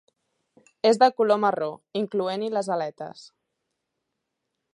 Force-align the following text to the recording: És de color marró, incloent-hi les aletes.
És 0.91 0.99
de 1.03 1.09
color 1.21 1.39
marró, 1.45 1.69
incloent-hi 2.01 2.51
les 2.57 2.73
aletes. 2.79 3.27